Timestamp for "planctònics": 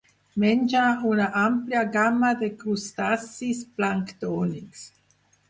3.77-4.85